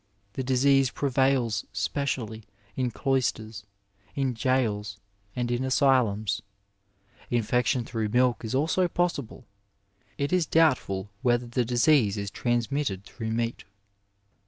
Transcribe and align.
The 0.33 0.41
disease 0.41 0.89
prevails 0.89 1.63
specially 1.73 2.43
in 2.75 2.89
cloisters, 2.89 3.65
in 4.15 4.33
jails 4.33 4.97
and 5.35 5.51
in 5.51 5.63
asylums. 5.63 6.41
Infection 7.29 7.85
through 7.85 8.09
milk 8.09 8.43
is 8.43 8.55
also 8.55 8.87
possible; 8.87 9.45
it 10.17 10.33
is 10.33 10.47
doubtful 10.47 11.11
whether 11.21 11.45
the 11.45 11.65
disease 11.65 12.17
is 12.17 12.31
transmitted 12.31 13.05
through 13.05 13.29
meat. 13.29 13.63